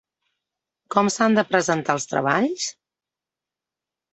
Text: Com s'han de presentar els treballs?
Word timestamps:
Com 0.95 1.11
s'han 1.15 1.37
de 1.39 1.43
presentar 1.51 1.97
els 1.99 2.09
treballs? 2.15 2.67